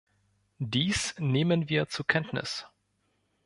Dies 0.57 1.13
nehmen 1.19 1.69
wir 1.69 1.87
zur 1.87 2.07
Kenntnis. 2.07 2.65